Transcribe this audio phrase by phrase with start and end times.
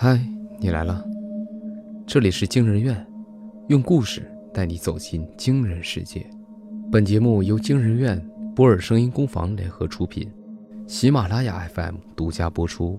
[0.00, 0.16] 嗨，
[0.60, 1.04] 你来了。
[2.06, 3.04] 这里是惊人院，
[3.66, 6.24] 用故事带你走进惊人世界。
[6.88, 8.16] 本节目由惊人院、
[8.54, 10.30] 波尔声音工坊联合出品，
[10.86, 12.96] 喜马拉雅 FM 独家播出。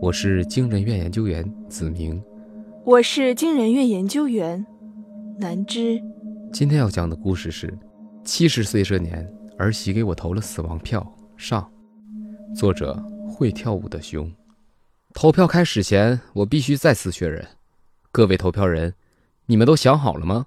[0.00, 2.18] 我是惊人院研究员子明，
[2.82, 4.64] 我是惊人院研究员
[5.38, 6.02] 南芝。
[6.50, 7.78] 今天要讲的故事是：
[8.24, 11.06] 七十岁这年，儿媳给我投了死亡票。
[11.36, 11.70] 上，
[12.56, 12.94] 作者
[13.28, 14.26] 会跳舞的熊。
[15.12, 17.48] 投票开始前，我必须再次确认：
[18.12, 18.94] 各位投票人，
[19.46, 20.46] 你们都想好了吗？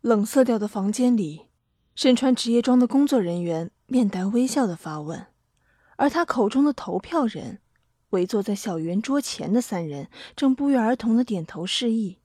[0.00, 1.42] 冷色调的房间里，
[1.94, 5.26] 身穿职业装的工作人员面带微笑的发问，
[5.96, 7.60] 而他口中的投票人，
[8.10, 12.18] 围坐在小圆桌前的三人正不约而同的点头示意。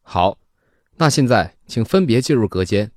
[0.00, 0.38] 好，
[0.96, 2.92] 那现在请分别进入隔间，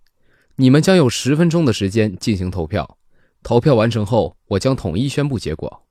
[0.58, 2.99] 你们将有十分钟的时间进行投票。
[3.42, 5.86] 投票完成后，我将统一宣布结果。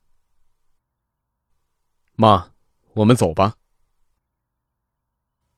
[2.14, 2.52] 妈，
[2.94, 3.54] 我们走吧。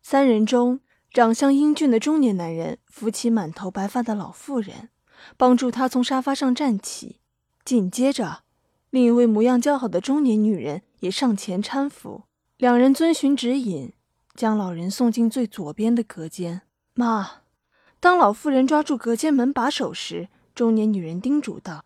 [0.03, 0.81] 三人中，
[1.13, 4.89] 长相英俊的中年男人扶起满头白发的老妇人，
[5.37, 7.21] 帮助她从沙发上站起。
[7.65, 8.45] 紧接着，
[8.91, 12.25] 另一位模样姣好的中年女人也上前搀扶。
[12.57, 13.93] 两人遵循指引，
[14.35, 16.63] 将老人送进最左边的隔间。
[16.95, 17.43] 妈，
[17.99, 20.29] 当老妇人抓住隔间门把手时。
[20.53, 21.85] 中年女人叮嘱道：“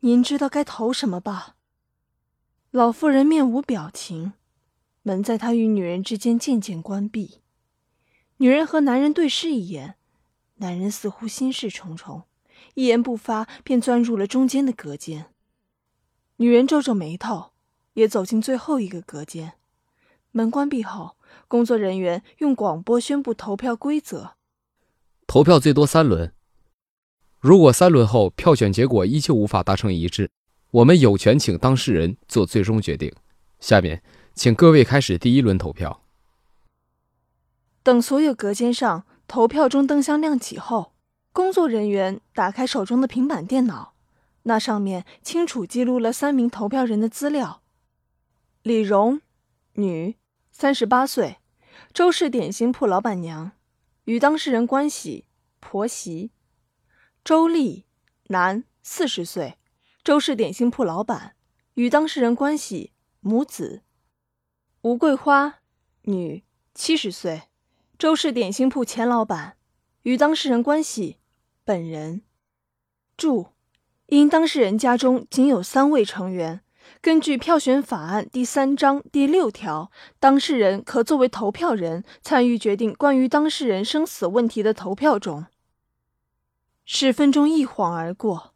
[0.00, 1.56] 您知道该投什么吧？”
[2.70, 4.34] 老妇人面无表情。
[5.02, 7.40] 门在她与女人之间渐渐关闭。
[8.38, 9.94] 女人和男人对视一眼，
[10.56, 12.24] 男人似乎心事重重，
[12.74, 15.32] 一言不发便钻入了中间的隔间。
[16.36, 17.52] 女人皱皱眉头，
[17.94, 19.54] 也走进最后一个隔间。
[20.32, 21.16] 门关闭后，
[21.48, 24.32] 工作人员用广播宣布投票规则：
[25.26, 26.34] 投票最多三轮。
[27.46, 30.28] 如果三轮后票选结果依旧无法达成一致，
[30.72, 33.14] 我们有权请当事人做最终决定。
[33.60, 34.02] 下面，
[34.34, 36.02] 请各位开始第一轮投票。
[37.84, 40.94] 等所有隔间上投票中灯箱亮起后，
[41.32, 43.94] 工作人员打开手中的平板电脑，
[44.42, 47.62] 那上面清楚记录了三名投票人的资料：
[48.64, 49.20] 李荣，
[49.74, 50.16] 女，
[50.50, 51.36] 三十八岁，
[51.92, 53.52] 周氏点心铺老板娘，
[54.06, 55.26] 与当事人关系
[55.60, 56.32] 婆媳。
[57.26, 57.86] 周丽，
[58.28, 59.58] 男，四十岁，
[60.04, 61.34] 周氏点心铺老板，
[61.74, 63.82] 与当事人关系母子。
[64.82, 65.56] 吴桂花，
[66.02, 67.48] 女，七十岁，
[67.98, 69.56] 周氏点心铺前老板，
[70.02, 71.16] 与当事人关系
[71.64, 72.22] 本人。
[73.16, 73.48] 注：
[74.06, 76.60] 因当事人家中仅有三位成员，
[77.00, 85.46] 根据票选法案第三章第六条，当事人可作为投票人参与决定关于当事人生死问题的投票中。
[86.88, 88.54] 十分钟一晃而过，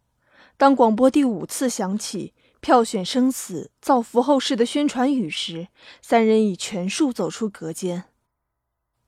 [0.57, 5.67] 当广播第五次响起票选生死、造福后世的宣传语时，
[6.01, 8.05] 三人已全数走出隔间。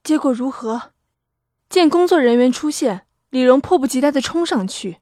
[0.03, 0.91] 结果如何？
[1.69, 4.99] 见工作人员出现，李荣迫不及待地冲上去：“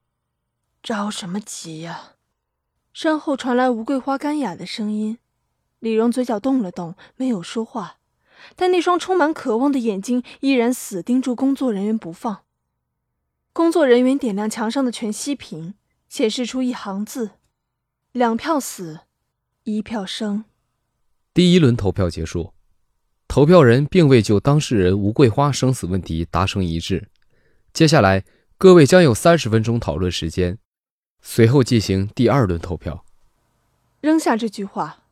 [0.83, 2.17] 着什么急呀？”
[2.93, 5.17] 身后传来吴桂花干哑的声音。
[5.79, 7.97] 李荣嘴角动了动，没有说话，
[8.55, 12.43] 但那双充满渴望的眼睛依然死盯住工作人员不放。
[13.53, 15.75] 工作人员点亮墙上的全息屏，
[16.09, 17.33] 显示出一行字
[18.13, 19.01] ：“两票死，
[19.65, 20.45] 一票生。”
[21.35, 22.55] 第一轮投票结束，
[23.27, 27.09] 投票人并未就当事人吴桂花生死问题达成一致。
[27.73, 28.25] 接下来，
[28.57, 30.59] 各位将有三十分钟讨论时间，
[31.21, 33.05] 随后进行第二轮投票。
[34.01, 35.05] 扔下这句话，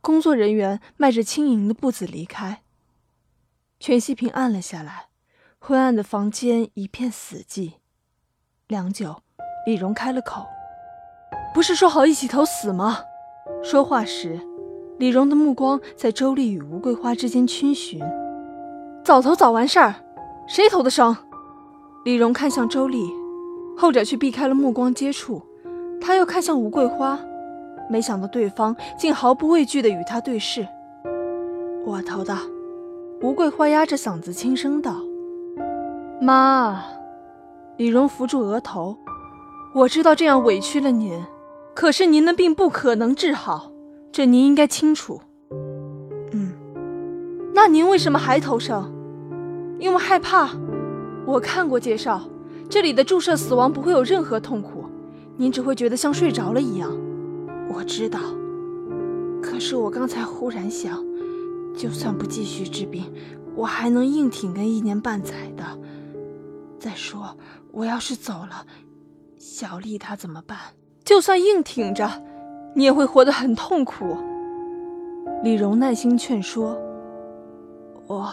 [0.00, 2.62] 工作人员迈着轻盈的步子离开。
[3.78, 5.08] 全息屏暗了下来，
[5.58, 7.74] 昏暗的房间一片死寂。
[8.72, 9.14] 良久，
[9.66, 10.46] 李荣开了口
[11.52, 13.00] ：“不是说好一起投死吗？”
[13.62, 14.40] 说话时，
[14.98, 18.02] 李荣的目光在周丽与吴桂花之间逡巡。
[19.04, 19.96] 早投早完事儿，
[20.46, 21.14] 谁投的生？
[22.06, 23.04] 李荣看向周丽，
[23.76, 25.42] 后者却避开了目光接触。
[26.00, 27.20] 他又看向吴桂花，
[27.90, 30.66] 没想到对方竟毫不畏惧地与他对视。
[31.84, 32.34] 我投的。
[33.20, 34.96] 吴桂花压着嗓子轻声道
[36.22, 36.82] ：“妈。”
[37.78, 38.98] 李荣扶住额头，
[39.74, 41.24] 我知道这样委屈了您，
[41.74, 43.72] 可是您的病不可能治好，
[44.12, 45.22] 这您应该清楚。
[46.32, 46.52] 嗯，
[47.54, 48.92] 那您为什么还投生？
[49.78, 50.50] 因为害怕。
[51.24, 52.20] 我看过介绍，
[52.68, 54.84] 这里的注射死亡不会有任何痛苦，
[55.38, 56.90] 您只会觉得像睡着了一样。
[57.72, 58.20] 我知道，
[59.42, 61.02] 可是我刚才忽然想，
[61.74, 63.10] 就算不继续治病，
[63.54, 65.64] 我还能硬挺个一年半载的。
[66.78, 67.36] 再说，
[67.72, 68.66] 我要是走了，
[69.38, 70.58] 小丽她怎么办？
[71.04, 72.08] 就算硬挺着，
[72.76, 74.16] 你也会活得很痛苦。
[75.42, 76.78] 李荣耐心劝说
[78.06, 78.30] ：“我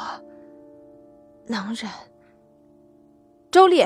[1.48, 1.90] 能忍。”
[3.50, 3.84] 周丽，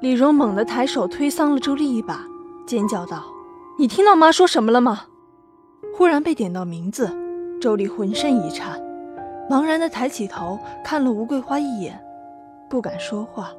[0.00, 2.24] 李荣猛地抬手推搡了周丽一把，
[2.66, 3.24] 尖叫道
[3.76, 5.06] ：“你听到妈说什么了吗？”
[5.96, 7.10] 忽然被点到名字，
[7.60, 8.80] 周丽浑身一颤，
[9.50, 12.00] 茫然的抬起头看了吴桂花一眼，
[12.68, 13.52] 不敢说话。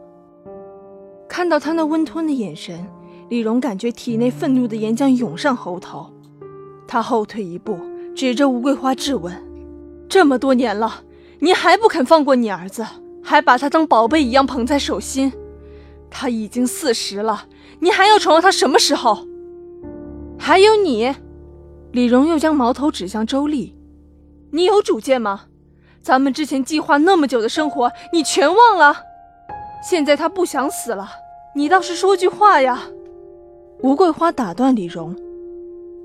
[1.27, 2.85] 看到他那温吞的眼神，
[3.29, 6.11] 李荣感觉体内愤怒的岩浆涌上喉头。
[6.87, 7.77] 他后退一步，
[8.15, 9.33] 指着吴桂花质问
[10.09, 11.03] ：“这么多年了，
[11.39, 12.85] 你还不肯放过你儿子，
[13.23, 15.31] 还把他当宝贝一样捧在手心？
[16.09, 17.45] 他已经四十了，
[17.79, 19.25] 你还要宠到他什么时候？
[20.37, 21.15] 还有你。”
[21.91, 23.75] 李荣又将矛头指向周丽
[24.51, 25.45] ：“你有主见吗？
[26.01, 29.03] 咱们之前计划那么久的生活，你全忘了？
[29.83, 31.09] 现在他不想死了，
[31.55, 32.81] 你倒是说句话呀！”
[33.81, 35.15] 吴桂花打断李荣。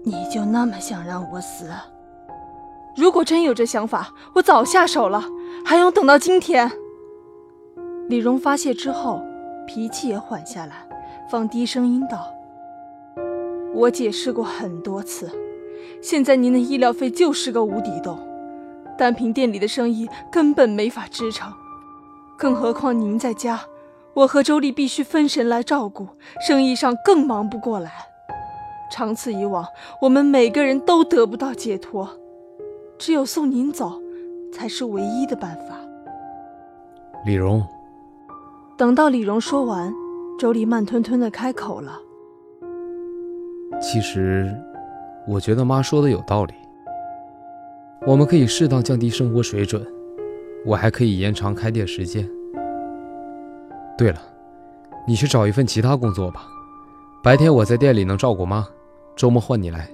[0.05, 1.70] 你就那么想让我死？
[2.94, 5.25] 如果真有这想法，我早下手了，
[5.64, 6.70] 还用等到今天？
[8.08, 9.23] 李荣发泄之后，
[9.67, 10.87] 脾气也缓下来，
[11.31, 12.31] 放低声音道
[13.75, 15.31] ：“我解释过很多次，
[16.02, 18.19] 现在您的医疗费就是个无底洞，
[18.96, 21.52] 单凭店里的生意根本没法支撑，
[22.37, 23.61] 更何况您在家，
[24.14, 26.08] 我和周丽必须分神来照顾，
[26.46, 27.91] 生意上更忙不过来。”
[28.93, 29.67] 长此以往，
[30.00, 32.08] 我们每个人都得不到解脱，
[32.96, 34.00] 只有送您走，
[34.52, 35.75] 才是唯一的办法。
[37.25, 37.67] 李荣，
[38.76, 39.93] 等到李荣说完，
[40.38, 41.99] 周丽慢吞吞的开口了
[43.82, 44.55] ：“其实，
[45.26, 46.55] 我觉得妈说的有道理。
[48.06, 49.83] 我们可以适当降低生活水准，
[50.67, 52.29] 我还可以延长开店时间。
[53.97, 54.21] 对了，
[55.09, 56.47] 你去找一份其他工作吧，
[57.23, 58.67] 白天我在店里能照顾妈。”
[59.17, 59.89] 周末换你来，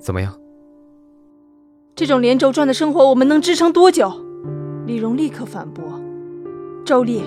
[0.00, 0.34] 怎么样？
[1.94, 4.10] 这种连轴转的生活，我们能支撑多久？
[4.86, 5.84] 李荣立刻反驳
[6.84, 7.22] ：“周丽，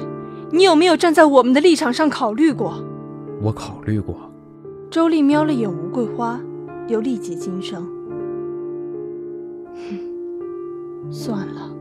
[0.52, 2.84] 你有没有站在我们的立场上考虑过？”
[3.40, 4.18] 我考虑过。
[4.90, 6.42] 周丽瞄了眼吴桂花，
[6.88, 7.88] 又立即轻声
[9.90, 10.00] ：“哼，
[11.12, 11.72] 算了。”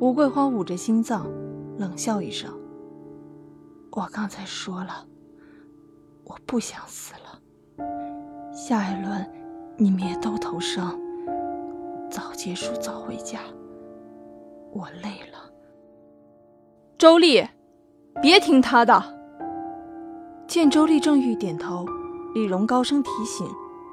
[0.00, 1.26] 吴桂花捂着心脏，
[1.76, 2.52] 冷笑一声
[3.90, 5.06] ：“我刚才说了，
[6.24, 7.40] 我不想死了。”
[8.54, 9.30] 下一轮，
[9.76, 10.98] 你们也都投生，
[12.10, 13.40] 早结束早回家。
[14.72, 15.50] 我累了。
[16.96, 17.46] 周丽，
[18.20, 19.16] 别听他的。
[20.46, 21.86] 见周丽正欲点头，
[22.34, 23.46] 李荣高声提醒，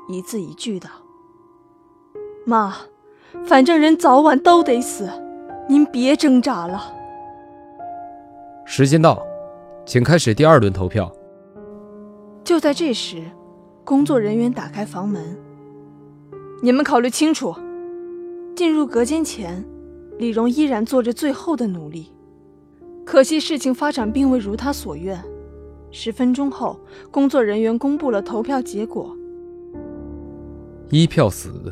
[0.08, 0.90] 一字一句道
[2.46, 2.74] ：“妈，
[3.44, 5.10] 反正人早晚都得死，
[5.68, 6.94] 您别挣扎了。”
[8.66, 9.22] 时间到，
[9.86, 11.12] 请开始第二轮投票。
[12.44, 13.22] 就在这时。
[13.84, 15.22] 工作人员打开房门。
[16.64, 17.56] 你们考虑清楚。
[18.56, 19.64] 进入隔间前，
[20.18, 22.12] 李荣依然做着最后的努力。
[23.06, 25.24] 可惜事情发展并未如他所愿。
[25.92, 26.80] 十分钟后，
[27.12, 29.16] 工作人员公布了投票结果：
[30.90, 31.72] 一票死，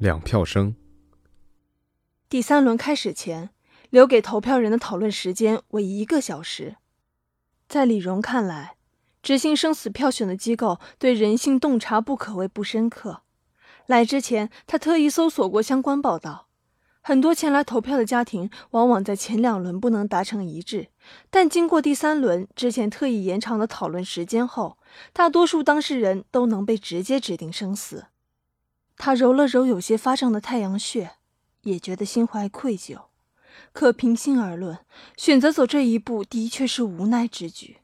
[0.00, 0.76] 两票生。
[2.28, 3.50] 第三轮开始前，
[3.90, 6.76] 留给投票人的讨论时间为一个小时。
[7.68, 8.76] 在李荣看来，
[9.22, 13.22] 执行生死票选的机构对人性洞察不可谓不深刻。
[13.86, 16.46] 来之前，他特意搜索过相关报道，
[17.00, 20.88] 很多前来投票的家庭往往在前两轮不能达成一致，
[21.28, 24.78] 但经过第三轮之前特意延长的讨论时间后，
[25.12, 28.06] 大多数当事人都能被直接指定生死。
[28.98, 31.12] 他揉了揉有些发胀的太阳穴，
[31.62, 33.02] 也觉得心怀愧疚。
[33.72, 34.78] 可平心而论，
[35.16, 37.78] 选择走这一步的确是无奈之举。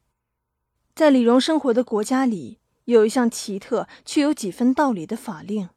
[0.94, 5.68] 在李荣生活的国家里，有一项奇特却有几分道理的法令：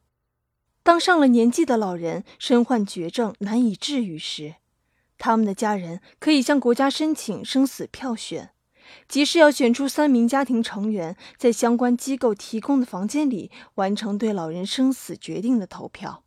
[0.83, 4.55] 当上了年纪的老人身患绝症难以治愈时，
[5.17, 8.51] 他们的家人可以向国家申请生死票选，
[9.07, 16.23] 即是要选出三名家庭成员，在相关机构提供的房间里完成对老人生死决定的投票。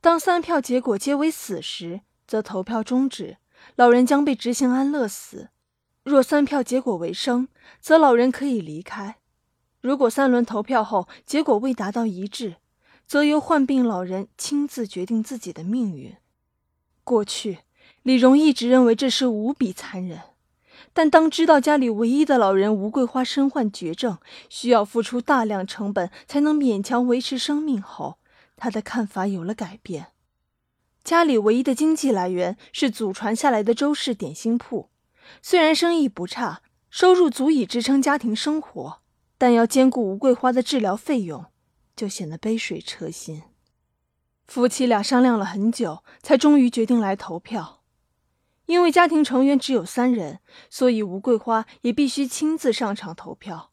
[0.00, 3.36] 当三票结果皆为死时，则投票终止，
[3.76, 5.50] 老人将被执行安乐死。
[6.02, 7.48] 若三票结果为生，
[7.80, 9.16] 则老人可以离开；
[9.82, 12.56] 如果三轮投票后结果未达到一致，
[13.06, 16.16] 则由患病老人亲自决定自己的命运。
[17.04, 17.58] 过去，
[18.02, 20.20] 李荣一直认为这是无比残忍，
[20.92, 24.18] 但当知道家里唯一的老人吴桂花身患绝症，
[24.48, 28.18] 需要付出大量成本才能勉强维持生命后，
[28.56, 30.08] 他的看法有了改变。
[31.02, 34.90] 家里唯一的经济来源是祖传下来的周氏点心铺。
[35.40, 36.60] 虽然生意不差，
[36.90, 39.00] 收入足以支撑家庭生活，
[39.38, 41.46] 但要兼顾吴桂花的治疗费用，
[41.96, 43.42] 就显得杯水车薪。
[44.46, 47.79] 夫妻俩商量了很久，才终于决定来投票。
[48.70, 50.38] 因为家庭成员只有三人，
[50.70, 53.72] 所以吴桂花也必须亲自上场投票。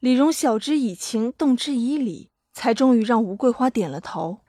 [0.00, 4.40] 李荣晓之以情，动之以理，才终于让吴桂花点了头。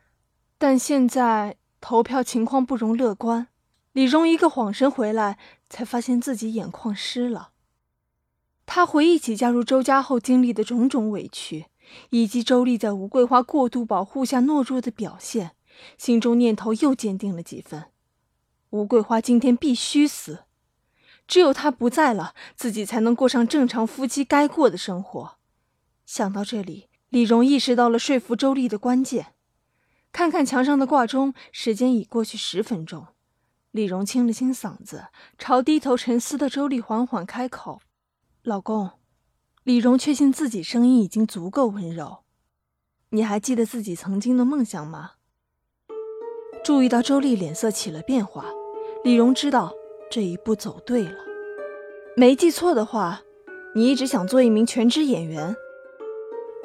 [0.58, 3.50] 但现在投票情况不容乐观。
[3.92, 5.38] 李荣一个晃神回来，
[5.70, 7.52] 才发现自己眼眶湿了。
[8.66, 11.68] 他回忆起加入周家后经历的种种委屈，
[12.10, 15.52] 以及周丽在吴桂花过度保护下懦弱的表现，
[15.96, 17.92] 心中念头又坚定了几分。
[18.72, 20.44] 吴桂花今天必须死，
[21.28, 25.38] 只有她不在了，自己才能过上正常夫妻该过的生活。
[26.06, 29.34] 想到这里，李荣意识到了说服周丽的关键。
[30.12, 33.08] 看看墙上的挂钟，时间已过去十分钟。
[33.72, 37.82] 李荣清了清嗓子，朝低头沉思的周丽缓缓开口。
[38.42, 38.92] 老公，
[39.64, 42.24] 李荣确信自己声音已经足够温柔。
[43.10, 45.14] 你还记得自己曾经的梦想吗？
[46.64, 48.46] 注意到周丽脸色起了变化，
[49.02, 49.74] 李荣知道
[50.12, 51.16] 这一步走对了。
[52.18, 53.22] 没记错的话，
[53.74, 55.56] 你一直想做一名全职演员。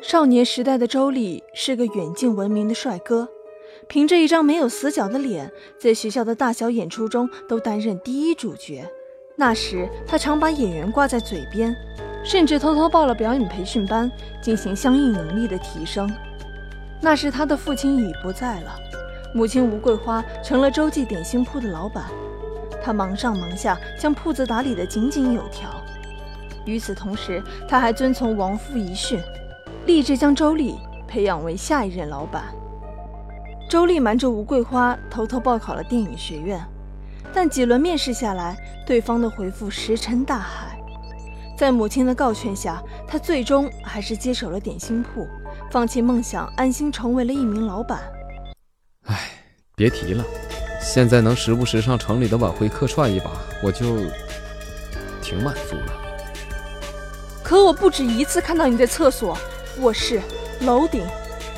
[0.03, 3.29] 少年时代的周丽是个远近闻名的帅哥，
[3.87, 5.49] 凭着一张没有死角的脸，
[5.79, 8.85] 在学校的大小演出中都担任第一主角。
[9.37, 11.73] 那时，他常把演员挂在嘴边，
[12.25, 14.11] 甚至偷偷报了表演培训班，
[14.43, 16.11] 进行相应能力的提升。
[17.00, 18.76] 那时，他的父亲已不在了，
[19.33, 22.05] 母亲吴桂花成了周记点心铺的老板。
[22.85, 25.71] 他忙上忙下，将铺子打理得井井有条。
[26.67, 29.19] 与此同时，他还遵从王父遗训，
[29.87, 30.75] 立志将周丽
[31.09, 32.45] 培养为下一任老板。
[33.71, 36.62] 周丽瞒着吴桂花，偷偷报考了电影学院。
[37.33, 38.55] 但几轮面试下来，
[38.87, 40.79] 对方的回复石沉大海。
[41.57, 45.26] 在母亲的告劝下，他最终还是接手了点心铺，
[45.71, 48.00] 放弃梦想，安心成为了一名老板。
[49.07, 49.19] 唉，
[49.75, 50.23] 别提了，
[50.87, 53.31] 现在能时不时上城里的晚会客串一把，
[53.62, 53.97] 我就
[55.23, 56.00] 挺满足了。
[57.43, 59.37] 可我不止一次看到你在厕所、
[59.81, 60.21] 卧室、
[60.61, 61.05] 楼顶，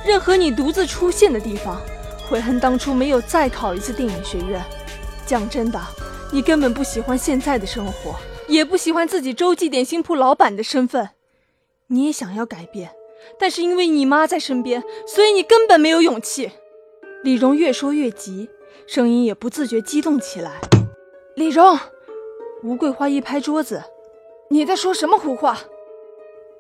[0.07, 1.83] 任何你独自出现的地方，
[2.29, 4.63] 悔恨当初没有再考一次电影学院。
[5.27, 5.81] 讲真的，
[6.33, 8.15] 你根本不喜欢现在的生活，
[8.49, 11.11] 也不喜欢自己洲际点心铺老板的身份。
[11.89, 12.93] 你也想要改变，
[13.39, 16.53] 但是因为你妈在身边，所以你根本没有勇气。
[17.23, 18.49] 李荣越说越急，
[18.87, 20.61] 声音也不自觉激动起来。
[21.35, 21.79] 李荣，
[22.63, 23.83] 吴桂花一拍桌子
[24.51, 25.59] ：“你在说什么胡话？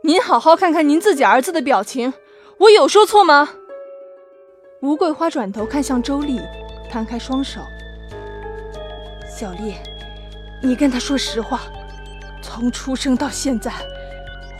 [0.02, 2.12] 您好好看看您自己儿子的表情，
[2.58, 3.48] 我有说错吗？”
[4.82, 6.40] 吴桂花转头看向周丽，
[6.90, 7.60] 摊开双手。
[9.26, 9.74] 小丽，
[10.62, 11.62] 你跟他说实话，
[12.42, 13.72] 从出生到现在，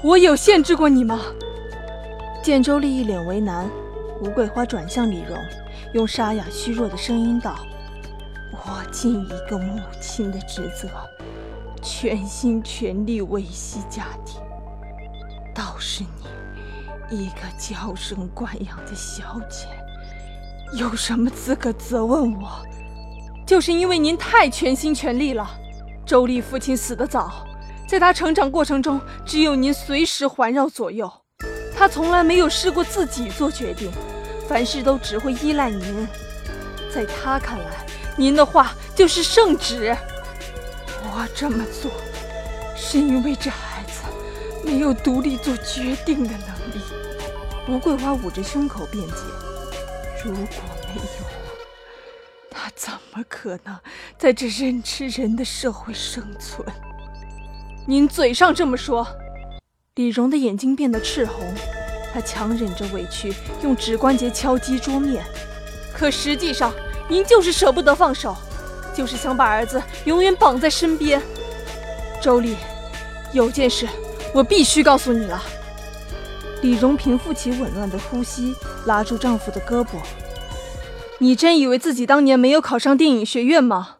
[0.03, 1.21] 我有限制过你吗？
[2.43, 3.69] 见周丽一脸为难，
[4.23, 5.37] 吴桂花转向李荣，
[5.95, 7.57] 用沙哑虚弱的声音道
[8.53, 10.89] ：“我尽一个母亲的职责，
[11.83, 14.41] 全心全力维系家庭。
[15.55, 16.05] 倒是
[17.11, 19.67] 你，一个娇生惯养的小姐，
[20.79, 22.63] 有什么资格责问我？”
[23.47, 25.49] 就是因为您太全心全力了。
[26.05, 27.47] 周丽父亲死得早，
[27.89, 31.11] 在他成长过程中，只有您随时环绕左右。
[31.77, 33.91] 他从来没有试过自己做决定，
[34.49, 36.07] 凡事都只会依赖您。
[36.93, 37.87] 在他看来，
[38.17, 39.97] 您的话就是圣旨。
[41.05, 41.91] 我这么做，
[42.77, 44.03] 是因为这孩子
[44.65, 46.83] 没有独立做决定的能力。
[47.69, 49.15] 吴桂花捂着胸口辩解
[50.25, 51.27] ：“如果没有……”
[52.51, 53.79] 他怎么可能
[54.17, 56.67] 在这人吃人的社会生存？
[57.87, 59.07] 您嘴上这么说，
[59.95, 61.55] 李荣的眼睛变得赤红，
[62.17, 63.31] 他强忍着委屈，
[63.63, 65.23] 用指关节敲击桌面。
[65.93, 66.73] 可实际上，
[67.09, 68.35] 您就是舍不得放手，
[68.95, 71.21] 就是想把儿子永远绑在身边。
[72.19, 72.57] 周丽，
[73.35, 73.87] 有件事
[74.33, 75.43] 我必须告诉你了。
[76.63, 78.55] 李荣平复起紊乱的呼吸，
[78.87, 80.01] 拉住丈夫的胳膊。
[81.19, 83.96] 你真以为自己当年没有考上电影学院吗？